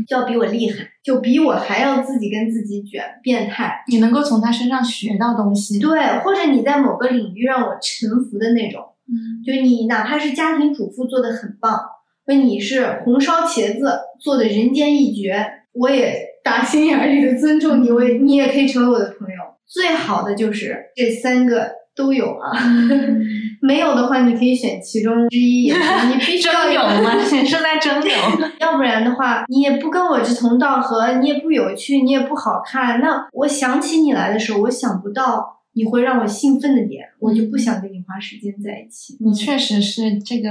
[0.06, 3.84] 就要比我厉害，就比我还要自己跟自己卷，变态。
[3.88, 5.78] 你能够从他身上学到东西。
[5.78, 11.80] 对，或者你在某个领域让我臣服的那种，嗯，就你哪怕是家庭主妇做的很棒，
[12.26, 19.34] 那你是红烧茄子做的人间一绝，我也打心眼里的尊重你，我也你也可以成为我的朋友。
[19.66, 22.52] 最好的就是这三个都有啊，
[23.66, 27.14] 没有的话你可以选其中之一你必须要真有吗？
[27.32, 28.10] 你 是在争有？
[28.60, 33.00] 要不然的话，你也不跟我志同道合，你也不有趣，你也不好看。
[33.00, 39.16] 那我想起你来的时候，我想不到你会让我兴奋的点，我就不想跟你花时间在一起。
[39.20, 40.50] 你确实是这个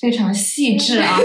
[0.00, 1.16] 非常细致啊。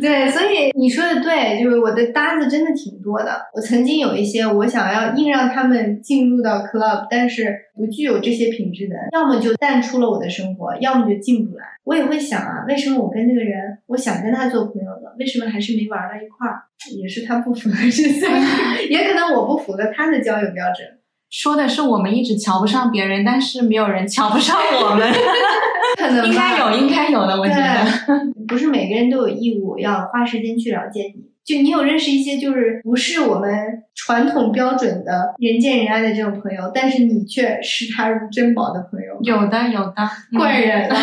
[0.00, 3.40] 对，所以你说的对，就是我的搭子真的挺多的。
[3.54, 11.64] 我曾经有一些我想要硬让他们进入到 club，但是不具有这些品质的，要么就淡出了我的生活，要么就进不来。
[11.84, 16.62] 我也会想啊，为什么我跟那个人，我想跟他做朋友的，为什么还是没玩到一块儿？
[16.96, 18.26] 也是他不符合这些，
[18.90, 20.86] 也可能我不符合他的交友标准。
[21.32, 25.10] 说的是我们一直瞧不上别人，但是没有人瞧不上我们。
[25.98, 27.84] 可能吧应该有，应该有的，我觉得。
[28.46, 31.32] 不是每个人都有义务要花时间去了解你。
[31.44, 33.50] 就你有认识一些就是不是我们
[33.96, 40.96] 传统标准的人见人爱的这种朋友，但是你却视他如珍宝的朋友，有的，有的，怪人啊！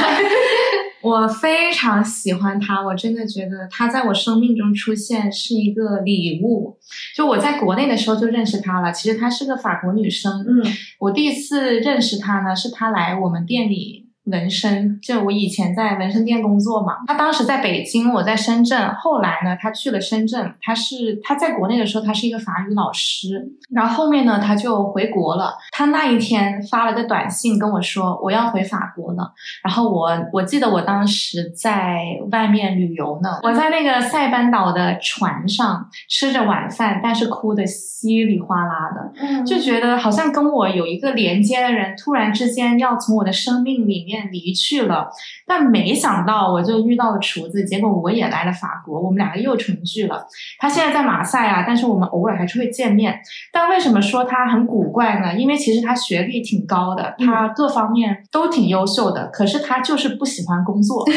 [1.01, 6.77] 我非常喜欢他，我真的觉得他在我生命中出现是一个礼物。
[7.15, 10.45] 就我在国内的时候就认识他了，其实她是个法国女生。
[10.47, 10.63] 嗯
[10.99, 13.98] 我第一次认识她呢，是她来我们店里
[14.29, 16.97] 纹身，就我以前在纹身店工作嘛。
[17.07, 18.93] 他当时在北京，我在深圳。
[18.95, 20.53] 后来呢，他去了深圳。
[20.61, 25.53] 他是他在国内的时候，他是一个法语老师，然后后面呢，他就回国了。
[25.71, 29.33] 他那一天发了个短信跟我说，我要回法国了。
[29.63, 31.99] 然后我我记得我当时在
[32.31, 39.11] 外面旅游呢，我在那个塞班岛的船上吃着晚饭，但是哭的稀里哗啦的。
[39.21, 45.09] 嗯，就觉得好像跟我有一个连接的人，突然之间要从我的生命里面面离去了。
[45.45, 50.25] 但没想到我就遇到了厨子，结果我也来了法国，我们两个又重聚了。
[50.59, 53.19] 他现在在马赛啊，但是我们偶尔还是会见面。
[53.51, 55.35] 但为什么说他很古怪呢？
[55.35, 61.05] 因为其实他学历挺高的，他各方面都挺优秀的，可是他就是不喜欢工作。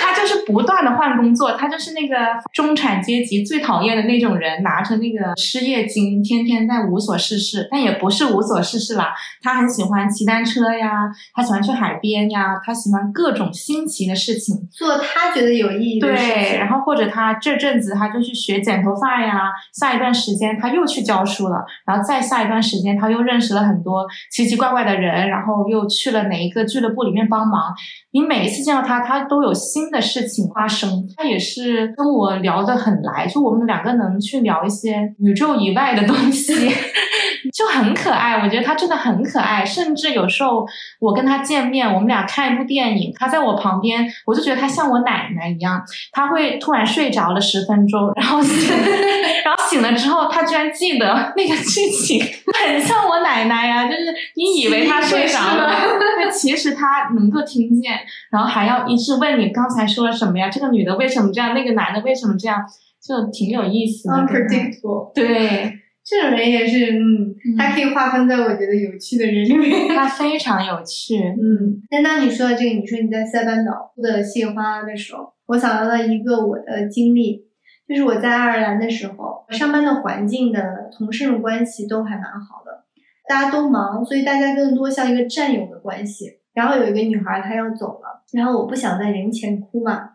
[0.00, 2.16] 他就是不断的换工作，他就是那个
[2.52, 7.68] 中产阶级最讨厌的那种人，拿着那个失业金，天天在无所事事。
[7.70, 14.56] 但也不是无所事事啦，他很喜欢骑单车呀，他喜欢去海边呀，他喜欢各种新奇的事情。
[14.72, 16.58] 做他觉得有意义的事对，情。
[16.58, 27.72] 然后或者他这阵子他就去学剪头发呀，下一段时间他又去教书了，然后再下一段时间他又认识了很多奇奇怪怪的人，然后又去了哪一个俱乐部里面帮忙。
[28.12, 31.06] 你每一次见到他，他都有新的事情发生。
[31.16, 36.54] 他也是跟我聊得很来，就我们两个能去聊一些宇宙以外的东西，
[37.52, 38.42] 就很可爱。
[38.42, 40.64] 我觉得他真的很可爱，甚至有时候
[40.98, 45.82] 我跟他见面，我们俩看一部电影，他在我旁边，我就觉得他像我奶奶一样。
[46.12, 48.74] 他会突然睡着了十分钟，然后醒
[49.44, 52.20] 然后醒了之后，他居然记得那个剧情，
[52.64, 54.04] 很像我奶奶呀、就是
[54.36, 55.70] 你以为他睡着了，
[56.18, 57.95] 但其实他能够听见，
[58.30, 60.48] 然后还要一直问你刚才说了什么呀？
[60.48, 61.54] 这个女的为什么这样？
[61.54, 62.58] 那个男的为什么这样？
[63.00, 64.14] 就挺有意思的。
[64.14, 65.72] unpredictable，对，
[66.04, 69.86] 这种人也是，嗯，他可以划分在我觉得有趣的人里面。
[69.94, 71.16] 他非常有趣。
[71.16, 77.44] 嗯，但当你说到这个，你说你在塞班岛的谢花的时候，我想到了一个我的经历，
[77.88, 82.86] 就是我在爱尔兰的时候，上班的环境的同事们关系都还蛮好的，
[83.28, 86.35] 大家都忙，所以大家更多像一个战友的关系。
[86.56, 90.12] 然后有一个女孩她要走了，然后我不想在人前哭嘛，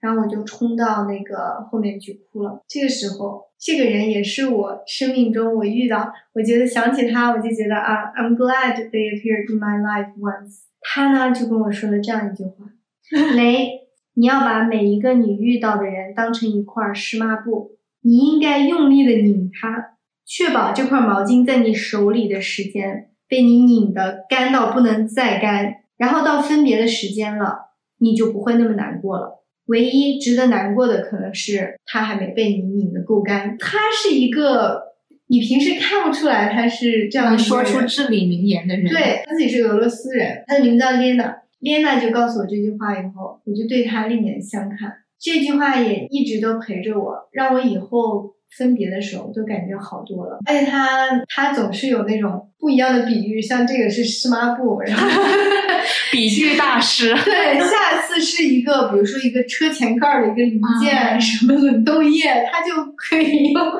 [0.00, 2.62] 然后我就冲到那个后面去哭了。
[2.66, 10.62] 这个时候，这个人也是我生命中我遇到，我觉得想起他，我就觉得啊，I'm glad they appeared in my life once。
[10.80, 12.64] 他呢就跟我说了这样一句话：
[13.36, 13.68] 雷，
[14.14, 27.54] 你要把每一个你遇到的人当成一块湿抹布，你应该用力的拧它，确保这块毛巾在你手里的时间被你拧得干到不能再干，然后到分别的时间了，
[28.00, 29.44] 你就不会那么难过了。
[29.66, 33.56] 唯一值得难过的可能是他还没被你拧得够干。
[33.56, 34.82] 他是一个
[35.28, 44.92] 你平时看不出来他是这样能说出至理名言的人，，对他自己是个俄罗斯人，他的名字叫 Lena，Lena 就告诉我这句话以后，我就对他另眼相看。
[45.20, 50.40] 这句话也一直都陪着我，让我以后分别的时候都感觉好多了。
[50.44, 55.22] 而且他他总是有那种不一样的比喻，像这个是湿抹布，然后
[56.10, 57.14] 比喻大师。
[57.24, 63.70] 对，下次是一个，比如说一个车前盖儿的一个零件，啊什么冷冻液，他就可以用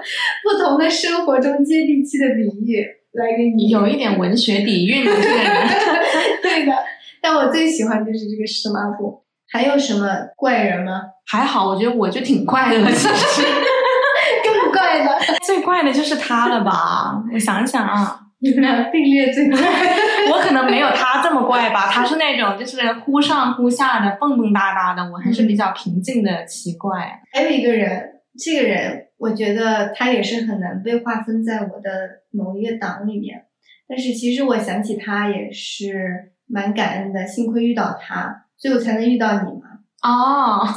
[0.42, 5.68] 不同的生活中接地气的比喻来给你有一点文学底蕴的这个人，
[6.42, 6.72] 对的，
[7.20, 9.22] 但我最喜欢就是这个湿抹布。
[9.51, 11.03] 还有什么怪人吗？
[11.27, 12.90] 还好，我觉得我就挺怪的了。
[12.90, 13.42] 其实
[14.42, 15.11] 更怪的，
[15.44, 17.22] 最怪的就是他了吧？
[17.35, 19.59] 我想想啊，你们俩并列最怪。
[20.33, 21.88] 我可能没有他这么怪吧。
[21.90, 27.20] 他是那种就是忽上忽下的、蹦蹦哒哒的，我还是比较平静的，奇怪。
[27.33, 31.90] 还有一个人，这个人我觉得他也是很难被划分在我的
[32.33, 33.44] 某一个档里面。
[33.88, 39.68] 但是其实我想起他也是蛮感恩的，幸亏遇到他，所以我才能遇到你嘛。
[40.02, 40.66] 哦，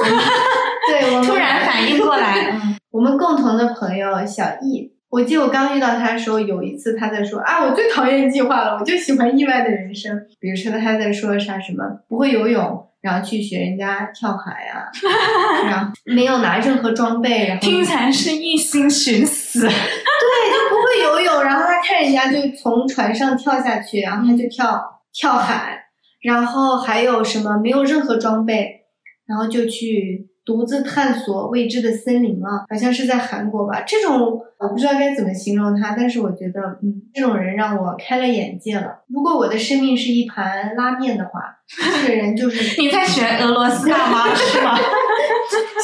[0.88, 10.14] 对，我 突然反应过来，嗯我们共同的朋友小易，我记得我刚遇到他的时候，有一次他在说啊，我最讨厌计划了，我就喜欢意外的人生。
[10.42, 14.92] 比如说他在说啥什么不会游泳，然后去学人家跳海啊，
[15.70, 19.62] 然后没有拿任何装备，然后听起来是一心寻死。
[19.62, 25.86] 对就不会游泳，然后他看人家就从船上跳下去，然后他就跳跳海，
[26.24, 28.82] 然后还有什么没有任何装备，
[29.26, 33.82] 然后就去独自探索未知的森林了，好像是在韩国吧。
[33.82, 39.00] 这种我不知道该怎么形容他，但是我觉得，嗯，这种人让我开了眼界了。
[39.08, 44.78] 如果我的生命是一盘拉面的话，这个人就是 你在学俄罗斯大妈 是吗？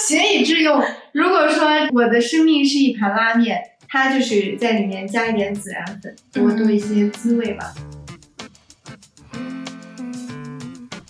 [0.08, 0.80] 学以致用。
[1.12, 7.74] 如果说我的生命是一盘拉面，它就是在里面加一点孜然粉，多多一些滋味吧。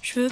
[0.01, 0.29] Je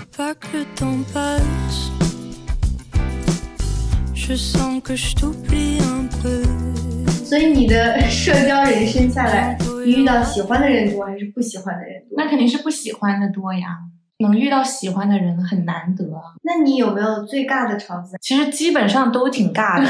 [7.26, 12.16] 所以你的社交人生下来，你遇到喜欢的人多还是不喜欢的人多？
[12.16, 13.80] 那肯定是不喜欢的多呀。
[14.20, 16.22] 能遇到喜欢的人很难得啊。
[16.44, 18.18] 那你有没有最尬的场子？
[18.22, 19.88] 其实基本上都挺尬的，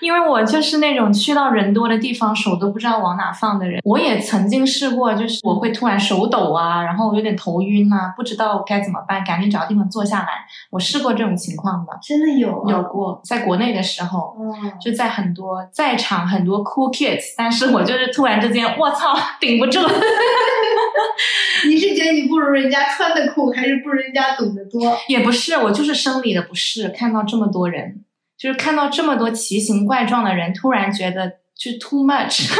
[0.00, 3.80] 因为我就是那种去到人多的地方手都不知道往哪放的人。
[3.84, 10.28] 我也曾经试过，就是我会突然手抖啊，然后有点头晕啊，不知道该怎么办，赶紧找个地方坐下来。
[10.70, 14.34] 我试过这种情况的，真的有啊有过，在国内的时候。
[14.36, 19.80] 哦，就在很多在场很多 cool kids，但是我就是突然之间，我操，顶不住。
[21.68, 24.96] 你是觉得你不如人家穿的酷，还是不如人家懂得多？
[25.08, 28.04] 也不是，我就是生理的不适，看到这么多人，
[28.38, 32.48] 就是看到这么多奇形怪状的人，突然觉得就 too much。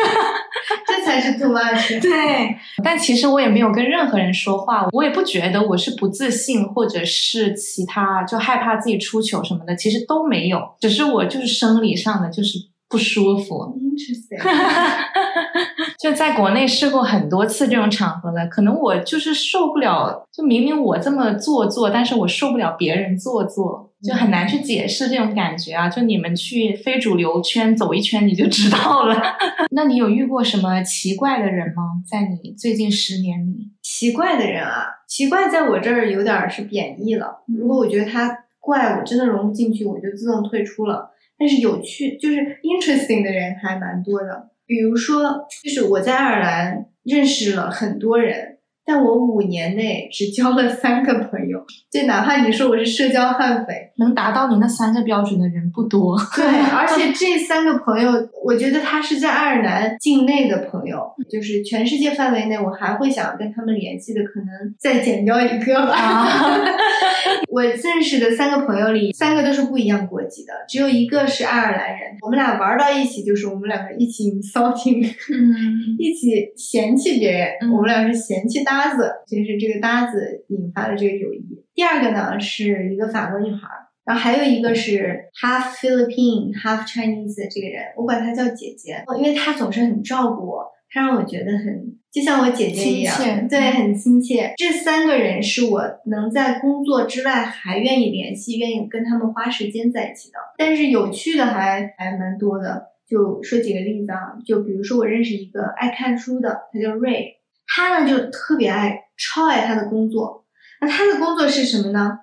[0.87, 2.01] 这才是 too much。
[2.03, 12.59] 对，但其实我也没有跟任何人说话，我也不觉得我是不自信，或者是其他就害怕自己出糗什么的，其实都没有，只是我就是生理上的就是
[12.89, 13.77] 不舒服。
[13.79, 14.41] Interesting。
[15.99, 25.89] 就在国内试过很多次这种场合了，可能我就是受不了，就明明我这么做作，但是我受不了别人做作，就很难去解释这种感觉啊。
[25.89, 29.21] 就你们去非主流圈走一圈，你就知道了。
[29.73, 31.83] 那你有遇过什么奇怪的人吗？
[32.09, 33.71] 在你最近十年里？
[33.83, 37.43] 奇怪的人啊，奇怪在我这儿有点儿是贬义了。
[37.49, 41.11] 如果我觉得他怪，我真的融不进去，我就自动退出了。
[41.39, 44.51] 但是有趣，就是 interesting 的人还蛮多的。
[44.67, 48.56] 比如说，就是我在爱尔兰认识了很多人，
[48.87, 51.63] 但我五年内只交了三个朋友。
[51.91, 56.17] 就哪怕你说我是社交悍匪，能达到你那三个标准的人不多。
[56.37, 58.13] 对，而且这三个朋友，
[58.45, 65.93] 我觉得他是在爱尔兰境内的朋友，就是全世界范围内，我还会想跟他们联系的，可能再减掉一个吧。
[65.93, 66.61] 啊
[67.51, 72.01] 我认识的三个朋友里，三个都是不一样国籍的，只有一个是爱尔兰人。
[72.23, 77.49] 我们俩玩到一起，就是我们两个一起 insulting，嗯 一起嫌弃别人。
[77.63, 81.65] 嗯我们俩是嫌弃搭子，就是这个搭子引发了这个友谊。
[81.75, 94.53] 第二个呢是一个法国女孩儿，然后还有一个是 half Philippine half Chinese 的这个人，我管她叫姐姐，因为她总是很照顾我，她让我觉得很就像我姐姐一样，亲对，很亲切。
[94.59, 100.39] 这三个人是我能在工作之外还愿意联系、愿意跟他们花时间在一起的。
[100.59, 107.36] 但是有趣的还还蛮多的，就说几个例子啊，就比如说我认识一个爱看书的，他叫瑞，
[107.77, 110.47] 他呢就特别爱，超爱他的工作。
[110.81, 112.21] 那他的工作是什么呢？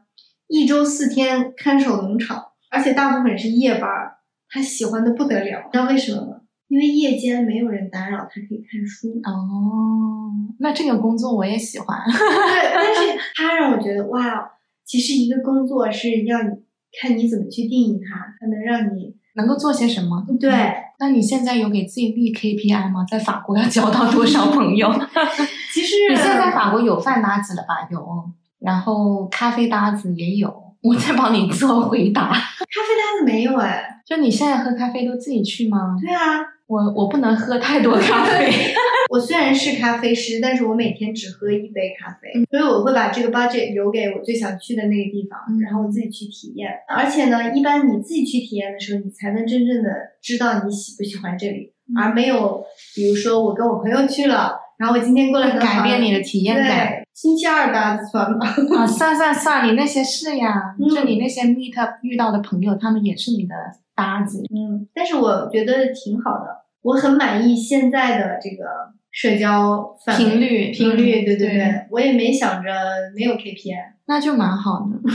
[0.48, 4.16] 一周四天看守农场，而且大部分是夜班儿。
[4.50, 6.38] 他喜欢的不得了，你知道为什么吗？
[6.70, 9.10] 因为夜间没有人打扰，他可以看书。
[9.24, 12.00] 哦，那这个工作我也喜欢。
[12.10, 14.52] 对，但是他让我觉得哇，
[14.84, 16.50] 其实一个工作是要你
[17.00, 20.26] 看你怎么去定义它，它能让你能够做些什么？
[20.40, 20.52] 对。
[21.00, 23.06] 那你现在有给自己立 KPI 吗？
[23.10, 24.92] 在法国要交到多少朋友？
[25.74, 27.88] 其实你现在在法国有饭搭子了吧？
[27.92, 28.30] 有，
[28.60, 30.62] 然后咖啡搭子也有。
[30.82, 32.28] 我在帮你做回答。
[32.30, 34.02] 咖啡搭子没有哎。
[34.06, 35.96] 就你现在喝咖啡都自己去吗？
[36.00, 36.20] 对啊，
[36.74, 38.52] 我我不能喝太多咖啡。
[39.12, 46.72] 我虽然是咖啡师，但是我每天只喝一杯咖啡，嗯所以我会把这个 budget 留给我最想去的那个地方，嗯然后我自己去体验。
[46.88, 49.90] 而且呢，一般你自己去体验的时候，你才能真正的
[50.22, 52.64] 知道你喜不喜欢这里，嗯而没有
[52.96, 57.04] 比如说我跟我朋友去了，然后我今天过来很改变你的体验感。
[57.14, 58.48] 星期二搭子算吧。
[58.76, 63.54] 啊，算算算，你那些事呀， 嗯就你那些 meet up 遇到的朋友，他们也是你的
[63.96, 64.42] 搭子。
[64.50, 68.64] 嗯，但是我觉得挺好的，我很满意现在的这个
[69.12, 72.70] 社交频率频率，嗯对对对我也没想着
[73.16, 75.00] 没有 KPI，那就蛮好的。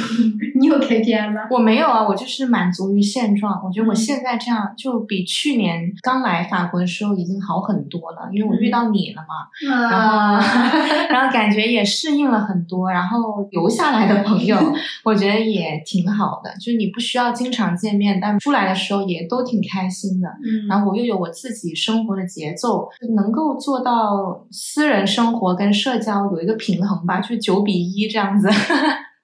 [0.59, 1.43] 你有 KPI 吗？
[1.51, 3.61] 我没有啊，我就是满足于现状。
[3.65, 10.79] 我觉得我嗯现在这样就比去年刚来法国的时候已经好很多了，因为我遇到你了嘛，然啊， 后
[11.11, 14.57] 然后感觉也适应了很多，然后留下来的朋友，
[15.05, 16.51] 我觉得也挺好的。
[16.57, 20.29] 就是你不需要经常见面，但出来的时候也都挺开心的。
[20.29, 28.49] 嗯，然后我又有我自己生活的节奏，能够做到私人生活跟社交有一个平衡吧，就是九比一这样子，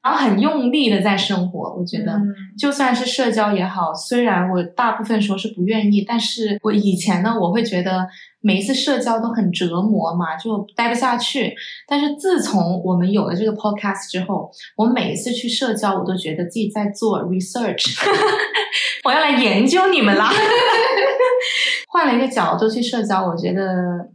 [0.04, 1.74] 然后很用力的在生活。
[1.74, 8.06] 我觉得，嗯就算是社交也好，虽然我大部分时候是不愿意，但是我以前呢，我会觉得
[8.40, 11.52] 每一次社交都很折磨嘛，就待不下去。
[11.88, 17.98] 但是自从我们有了这个 podcast 之后，我每一次去社交，我都觉得自己在做 research，
[19.04, 20.30] 我要来研究你们啦。
[21.88, 23.62] 换了一个角度去社交，我觉得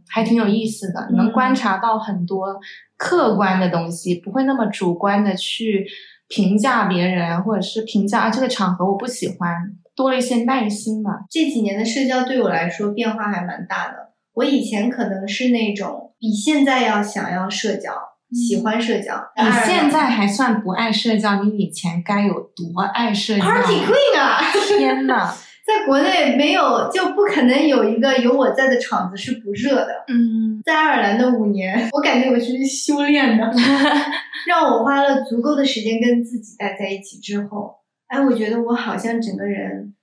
[0.08, 2.58] 还挺有意思的，能观察到很多
[2.96, 5.86] 客观的东西，不会那么主观的去
[6.28, 9.54] 评价别人，或者是评价啊这个场合我不喜欢，
[9.96, 11.10] 多了一些耐心吧。
[11.30, 14.10] 这几年的社交对我来说变化还蛮大的。
[14.34, 17.92] 我以前可能是那种比现在要想要社交，
[18.32, 19.14] 喜欢社交。
[19.36, 24.40] 你现在还算不爱社交，你以前该有多爱社交 Party Queen 啊，
[24.78, 25.34] 天呐，
[25.70, 30.04] 在国内没有就不可能有一个有我在的场子是不热的。
[30.08, 33.52] 嗯，在爱尔兰的五年，我感觉我是修炼的，
[34.46, 37.76] 让我花了足够的时间跟自己待在一起之后，
[38.08, 39.94] 哎，我觉得我好像整个人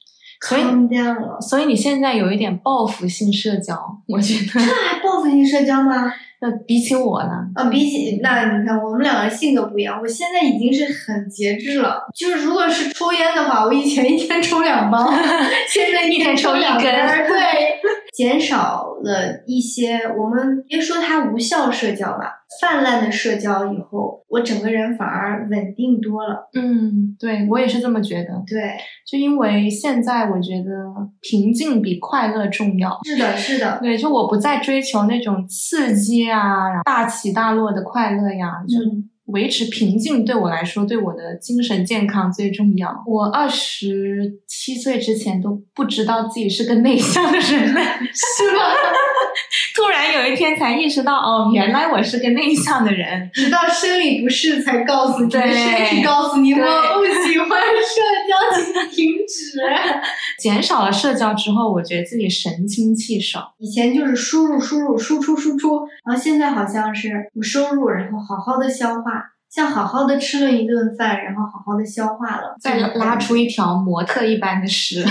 [0.41, 1.41] 所以了。
[1.41, 3.76] 所以你现在有一点报复性社交，
[4.07, 6.13] 我觉得，这还报复性社交吗？
[6.39, 9.99] 那比起我呢，啊，比起那你看，我们两个性格不一样。
[10.01, 15.09] 我现在已经是很节制了，就是如果是抽烟的话，我以前一天抽两包，
[15.67, 17.38] 现在一天抽两根儿， 对，
[18.15, 19.99] 减少了一些。
[20.17, 26.49] 我们别说它无效社交吧，泛滥的社交以后，我整个人反而稳定多了。
[26.53, 28.77] 嗯，对我也是这么觉得，对，
[29.09, 30.71] 就因为现在我觉得
[31.21, 32.99] 平静比快乐重要。
[33.03, 38.78] 是的，是的，对，就我不再追求那种刺激呀、大起大落的快乐呀，就
[39.28, 43.03] 维持平静对我来说，对我的精神健康最重要。
[43.05, 47.82] 我二十七岁之前都不知道自己是个内向的人呢，
[48.13, 48.63] 是吗？
[49.75, 53.30] 突然有一天才意识到，哦，原来我是个内向的人。
[53.32, 59.59] 直到生理不适才告诉你，对身体告诉你我不喜欢社交，请停止。
[60.41, 63.43] 减少了社交之后，我觉得自己神清气爽。
[63.59, 69.16] 以前就是输入输入输出输出，然后现在好像是我收入，然后好好的消化，
[69.57, 75.03] 像好好的吃了一顿饭，然后好好的消化了，再拉出一条模特一般的 屎，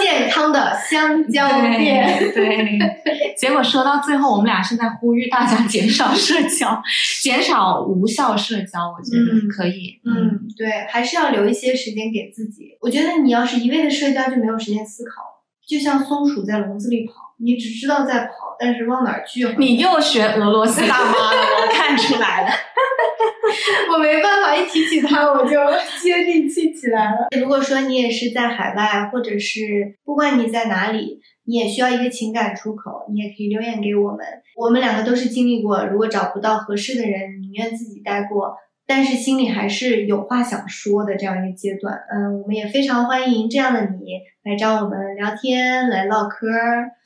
[0.00, 2.16] 健康的香蕉店。
[2.32, 6.80] 对对，结果说到最后，我们俩是在呼吁大家减少社交，
[7.20, 9.98] 减少无效社交，我觉得嗯可以。
[10.04, 12.78] 嗯，对，还是要留一些时间给自己。
[12.80, 15.31] 我觉得你要是一味的社交，就没有时间思考了。
[15.72, 19.42] 就像松鼠在笼子里跑，你只知道在跑，但是往哪儿去？
[19.58, 22.50] 你又学俄罗斯大妈了，我看出来了。
[23.90, 25.56] 我没办法，一提起它我就
[26.02, 27.28] 接地气起来了。
[27.40, 34.20] 如果说你也是在海外，或者是不管你在哪里，你也需要一个情感出口，你也可以留言给我们。
[34.56, 38.54] 我们两个都是经历过，如果找不到合适的人，宁愿自己待过，
[38.94, 41.98] 但是心里还是有话想说的这样一个阶段。
[42.12, 46.46] 嗯，我们也非常欢迎这样的你来找我们聊天，来唠嗑。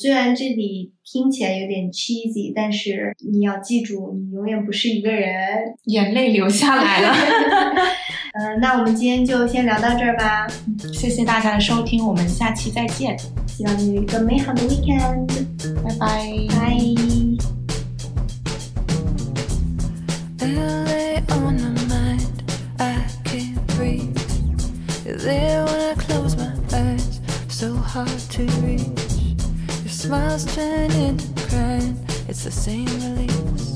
[0.00, 5.30] 虽然这里听起来有点 cheesy，但是你要记住，你永远不是一个人。
[5.84, 7.14] 眼泪流下来了。
[8.34, 10.48] 嗯，那我们今天就先聊到这儿吧。
[10.92, 13.16] 谢谢大家的收听，我们下期再见，
[13.46, 15.28] 希望你有一个美好的 weekend，
[15.84, 16.34] 拜拜。
[20.38, 20.85] 拜。
[27.96, 29.36] Hard to reach.
[29.82, 31.96] Your smiles turn into crying,
[32.28, 33.74] it's the same release.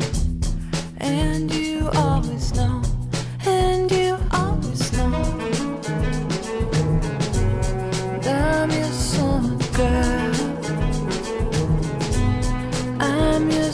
[0.98, 2.82] And you always know,
[3.46, 5.10] and you always know.
[8.26, 10.34] I'm your summer girl.
[13.00, 13.72] I'm your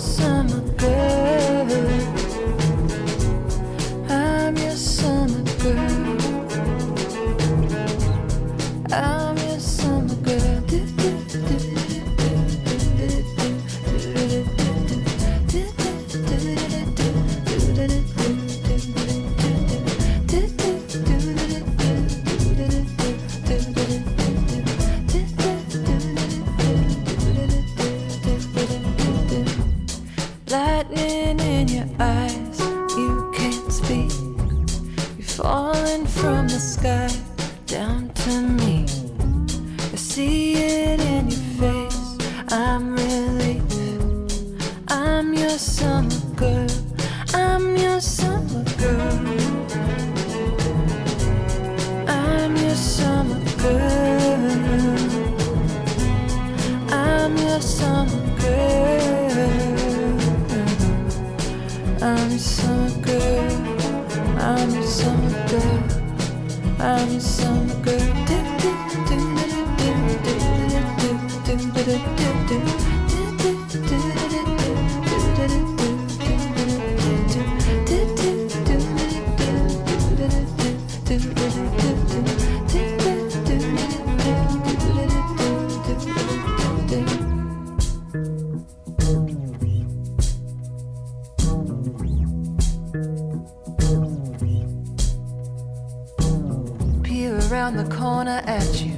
[97.66, 98.94] around the corner at you.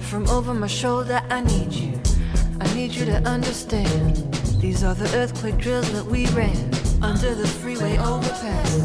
[0.00, 1.98] From over my shoulder, I need you.
[2.60, 4.16] I need you to understand.
[4.60, 6.70] These are the earthquake drills that we ran.
[7.02, 8.76] under the freeway overpass.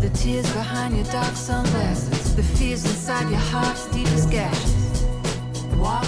[0.00, 5.04] The tears behind your dark sunglasses, the fears inside your heart's deepest gashes.
[5.76, 6.04] Walk